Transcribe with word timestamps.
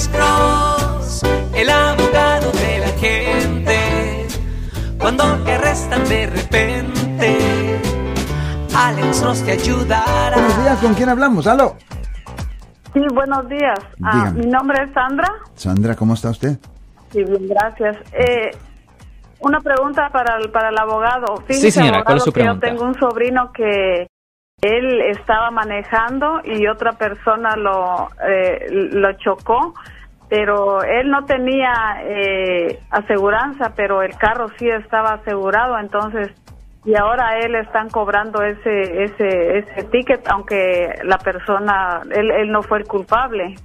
Alex 0.00 0.08
Cross, 0.16 1.22
el 1.54 1.68
abogado 1.68 2.50
de 2.52 2.78
la 2.78 2.88
gente. 2.98 4.26
Cuando 4.98 5.24
te 5.44 5.52
arrestan 5.52 6.08
de 6.08 6.26
repente, 6.26 7.78
Alex 8.74 9.20
Cross 9.20 9.44
te 9.44 9.52
ayudará. 9.52 10.36
Buenos 10.36 10.62
días, 10.62 10.78
¿con 10.78 10.94
quién 10.94 11.08
hablamos? 11.10 11.46
¿Aló? 11.46 11.76
Sí, 12.94 13.00
buenos 13.12 13.46
días. 13.50 13.78
Ah, 14.02 14.32
mi 14.34 14.46
nombre 14.46 14.84
es 14.84 14.94
Sandra. 14.94 15.28
Sandra, 15.54 15.94
¿cómo 15.94 16.14
está 16.14 16.30
usted? 16.30 16.56
Sí, 17.12 17.22
bien, 17.22 17.48
gracias. 17.48 17.98
Eh, 18.12 18.56
una 19.40 19.60
pregunta 19.60 20.08
para 20.10 20.38
el, 20.38 20.50
para 20.50 20.70
el 20.70 20.78
abogado. 20.78 21.44
Sí, 21.46 21.70
señora, 21.70 22.04
¿cuál 22.04 22.16
es 22.16 22.24
su 22.24 22.32
que 22.32 22.40
pregunta? 22.40 22.68
Yo 22.68 22.72
tengo 22.72 22.86
un 22.86 22.98
sobrino 22.98 23.52
que 23.52 24.06
él 24.62 25.00
estaba 25.02 25.50
manejando 25.50 26.40
y 26.44 26.66
otra 26.66 26.92
persona 26.92 27.56
lo, 27.56 28.08
eh, 28.28 28.66
lo 28.70 29.12
chocó, 29.14 29.74
pero 30.28 30.82
él 30.82 31.10
no 31.10 31.24
tenía 31.24 32.02
eh, 32.04 32.78
aseguranza, 32.90 33.72
pero 33.74 34.02
el 34.02 34.16
carro 34.16 34.48
sí 34.58 34.68
estaba 34.68 35.14
asegurado, 35.14 35.78
entonces 35.78 36.30
y 36.84 36.94
ahora 36.94 37.38
él 37.38 37.54
están 37.56 37.90
cobrando 37.90 38.42
ese 38.42 39.04
ese 39.04 39.58
ese 39.58 39.84
ticket, 39.90 40.26
aunque 40.28 40.94
la 41.04 41.18
persona 41.18 42.00
él 42.10 42.30
él 42.30 42.50
no 42.50 42.62
fue 42.62 42.78
el 42.78 42.86
culpable. 42.86 43.56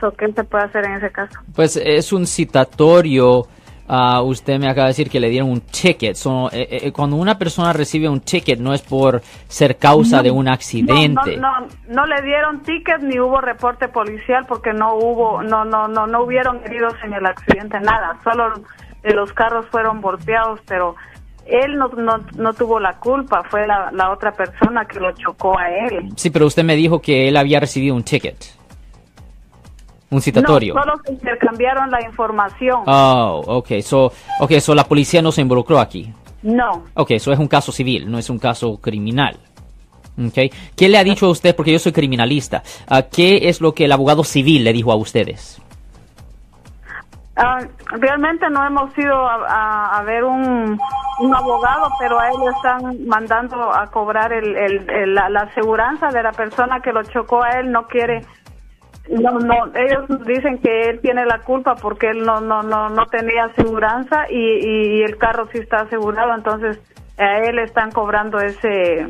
So, 0.00 0.10
¿Qué 0.10 0.30
se 0.30 0.44
puede 0.44 0.64
hacer 0.64 0.84
en 0.84 0.92
ese 0.94 1.10
caso? 1.10 1.38
Pues 1.54 1.76
es 1.76 2.12
un 2.12 2.26
citatorio. 2.26 3.46
Ah, 3.88 4.22
usted 4.22 4.58
me 4.58 4.68
acaba 4.68 4.86
de 4.86 4.90
decir 4.90 5.10
que 5.10 5.20
le 5.20 5.28
dieron 5.28 5.50
un 5.50 5.60
ticket. 5.60 6.16
So, 6.16 6.50
eh, 6.52 6.68
eh, 6.70 6.92
cuando 6.92 7.16
una 7.16 7.38
persona 7.38 7.72
recibe 7.72 8.08
un 8.08 8.20
ticket 8.20 8.58
no 8.58 8.74
es 8.74 8.82
por 8.82 9.22
ser 9.48 9.76
causa 9.76 10.22
de 10.22 10.30
un 10.30 10.48
accidente. 10.48 11.36
No, 11.36 11.60
no, 11.60 11.68
no, 11.88 12.06
le 12.06 12.22
dieron 12.22 12.62
ticket 12.62 13.00
ni 13.00 13.18
hubo 13.18 13.40
reporte 13.40 13.88
policial 13.88 14.46
porque 14.46 14.72
no 14.72 14.94
hubo, 14.94 15.42
no, 15.42 15.64
no, 15.64 15.88
no, 15.88 16.06
no 16.06 16.22
hubieron 16.22 16.60
heridos 16.64 16.94
en 17.04 17.14
el 17.14 17.26
accidente, 17.26 17.80
nada. 17.80 18.18
Solo 18.24 18.54
eh, 19.02 19.14
los 19.14 19.32
carros 19.32 19.66
fueron 19.70 20.00
golpeados, 20.00 20.60
pero 20.66 20.96
él 21.46 21.76
no, 21.76 21.88
no, 21.88 22.24
no 22.36 22.54
tuvo 22.54 22.80
la 22.80 22.94
culpa, 22.98 23.44
fue 23.50 23.66
la, 23.66 23.90
la 23.92 24.10
otra 24.10 24.32
persona 24.32 24.84
que 24.84 24.98
lo 24.98 25.12
chocó 25.12 25.58
a 25.58 25.70
él. 25.70 26.10
Sí, 26.16 26.30
pero 26.30 26.46
usted 26.46 26.64
me 26.64 26.74
dijo 26.74 27.00
que 27.00 27.28
él 27.28 27.36
había 27.36 27.60
recibido 27.60 27.94
un 27.94 28.02
ticket. 28.02 28.55
Un 30.10 30.20
citatorio. 30.22 30.74
No, 30.74 30.82
solo 30.82 30.94
se 31.04 31.12
intercambiaron 31.12 31.90
la 31.90 32.00
información. 32.04 32.82
Oh, 32.86 33.42
ok. 33.46 33.80
So, 33.82 34.12
okay, 34.40 34.60
so 34.60 34.74
la 34.74 34.84
policía 34.84 35.20
no 35.22 35.32
se 35.32 35.40
involucró 35.42 35.80
aquí. 35.80 36.12
No, 36.42 36.84
Ok, 36.94 37.10
eso 37.12 37.32
es 37.32 37.38
un 37.40 37.48
caso 37.48 37.72
civil, 37.72 38.08
no 38.10 38.18
es 38.18 38.30
un 38.30 38.38
caso 38.38 38.76
criminal. 38.78 39.36
Okay. 40.28 40.50
¿Qué 40.76 40.88
le 40.88 40.96
ha 40.96 41.04
dicho 41.04 41.26
a 41.26 41.30
usted? 41.30 41.54
Porque 41.56 41.72
yo 41.72 41.78
soy 41.78 41.92
criminalista. 41.92 42.62
Ah, 42.88 43.02
¿Qué 43.02 43.48
es 43.48 43.60
lo 43.60 43.74
que 43.74 43.84
el 43.86 43.92
abogado 43.92 44.22
civil 44.24 44.62
le 44.64 44.72
dijo 44.72 44.92
a 44.92 44.96
ustedes? 44.96 45.60
Ah, 47.38 47.58
realmente 48.00 48.48
no 48.48 48.64
hemos 48.66 48.96
ido 48.96 49.14
a, 49.14 49.34
a- 49.46 49.98
a 49.98 50.02
ver 50.04 50.24
un, 50.24 50.78
un 51.20 51.34
abogado, 51.34 51.90
pero 52.00 52.18
a 52.18 52.28
él 52.28 52.34
le 52.42 52.50
están 52.50 53.06
mandando 53.06 53.70
a 53.74 53.86
cobrar 53.90 54.32
el, 54.32 54.56
el- 54.56 54.88
el- 54.90 55.14
la, 55.14 55.28
la 55.28 55.40
aseguranza 55.40 56.08
de 56.08 56.22
la 56.22 56.32
persona 56.32 56.80
que 56.80 56.92
lo 56.92 57.02
chocó 57.02 57.42
a 57.42 57.50
él. 57.60 57.70
No 57.70 57.86
quiere, 57.88 58.24
no, 59.08 59.38
no, 59.38 59.66
ellos 59.74 60.26
dicen 60.26 60.58
que 60.58 60.90
él 60.90 61.00
tiene 61.00 61.24
la 61.26 61.40
culpa 61.40 61.74
porque 61.76 62.10
él 62.10 62.24
no, 62.24 62.40
no, 62.40 62.62
no, 62.62 62.88
no 62.90 63.06
tenía 63.06 63.44
aseguranza 63.44 64.26
y, 64.30 65.02
el 65.02 65.16
carro 65.18 65.48
sí 65.52 65.58
está 65.58 65.82
asegurado, 65.82 66.34
entonces 66.34 66.78
a 67.16 67.38
él 67.38 67.58
están 67.58 67.92
cobrando 67.92 68.38
ese 68.38 69.06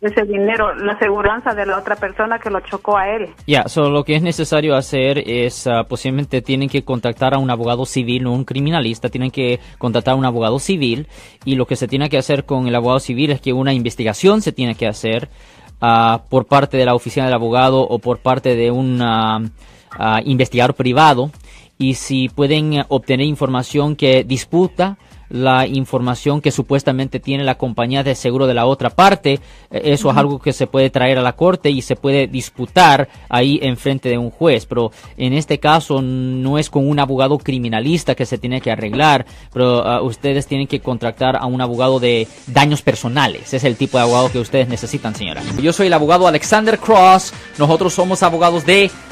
ese 0.00 0.22
dinero, 0.24 0.74
la 0.74 0.92
aseguranza 0.92 1.54
de 1.54 1.64
la 1.64 1.78
otra 1.78 1.96
persona 1.96 2.38
que 2.38 2.50
lo 2.50 2.60
chocó 2.60 2.98
a 2.98 3.08
él. 3.08 3.30
Ya, 3.46 3.66
so 3.68 3.88
lo 3.88 4.04
que 4.04 4.16
es 4.16 4.22
necesario 4.22 4.76
hacer 4.76 5.18
es, 5.26 5.66
ah, 5.66 5.84
posiblemente 5.88 6.42
tienen 6.42 6.68
que 6.68 6.84
contactar 6.84 7.32
a 7.32 7.38
un 7.38 7.50
abogado 7.50 7.86
civil, 7.86 8.24
no 8.24 8.32
un 8.32 8.44
criminalista, 8.44 9.08
tienen 9.08 9.30
que 9.30 9.60
contactar 9.78 10.12
a 10.12 10.16
un 10.16 10.26
abogado 10.26 10.58
civil 10.58 11.08
y 11.46 11.56
lo 11.56 11.64
que 11.64 11.76
se 11.76 11.88
tiene 11.88 12.10
que 12.10 12.18
hacer 12.18 12.44
con 12.44 12.68
el 12.68 12.74
abogado 12.74 13.00
civil 13.00 13.30
es 13.30 13.40
que 13.40 13.54
una 13.54 13.72
investigación 13.72 14.42
se 14.42 14.52
tiene 14.52 14.74
que 14.74 14.86
hacer 14.86 15.30
ah, 15.84 16.22
por 16.28 16.46
parte 16.46 16.76
de 16.76 16.84
la 16.84 16.94
oficina 16.94 17.26
del 17.26 17.34
abogado 17.34 17.82
o 17.82 17.98
por 17.98 18.18
parte 18.18 18.56
de 18.56 18.70
un 18.70 19.00
ah, 19.02 19.40
investigador 20.24 20.74
privado. 20.74 21.30
Y 21.76 21.94
si 21.94 22.28
pueden 22.28 22.84
obtener 22.88 23.26
información 23.26 23.96
que 23.96 24.24
disputa 24.24 24.96
la 25.28 25.66
información 25.66 26.40
que 26.40 26.50
supuestamente 26.50 27.20
tiene 27.20 27.44
la 27.44 27.56
compañía 27.56 28.02
de 28.02 28.14
seguro 28.14 28.46
de 28.46 28.54
la 28.54 28.66
otra 28.66 28.90
parte. 28.90 29.40
Eh, 29.70 29.82
Eso 29.84 30.10
es 30.10 30.16
algo 30.16 30.38
que 30.38 30.52
se 30.52 30.66
puede 30.66 30.90
traer 30.90 31.18
a 31.18 31.22
la 31.22 31.34
corte 31.34 31.70
y 31.70 31.82
se 31.82 31.96
puede 31.96 32.26
disputar 32.26 33.08
ahí 33.28 33.58
en 33.62 33.76
frente 33.76 34.08
de 34.08 34.18
un 34.18 34.30
juez. 34.30 34.66
Pero 34.66 34.92
en 35.16 35.32
este 35.32 35.58
caso 35.58 36.02
no 36.02 36.58
es 36.58 36.70
con 36.70 36.88
un 36.88 36.98
abogado 36.98 37.38
criminalista 37.38 38.14
que 38.14 38.26
se 38.26 38.38
tiene 38.38 38.60
que 38.60 38.70
arreglar, 38.70 39.26
pero 39.52 39.86
ah, 39.86 40.02
ustedes 40.02 40.46
tienen 40.46 40.66
que 40.66 40.80
contratar 40.80 41.36
a 41.36 41.46
un 41.46 41.60
abogado 41.60 42.00
de 42.00 42.26
daños 42.46 42.82
personales. 42.82 43.52
Es 43.54 43.64
el 43.64 43.76
tipo 43.76 43.98
de 43.98 44.04
abogado 44.04 44.30
que 44.30 44.38
ustedes 44.38 44.68
necesitan, 44.68 45.14
señora. 45.14 45.42
Yo 45.60 45.72
soy 45.72 45.86
el 45.88 45.92
abogado 45.92 46.26
Alexander 46.26 46.78
Cross. 46.78 47.32
Nosotros 47.58 47.92
somos 47.92 48.22
abogados 48.22 48.66
de 48.66 48.90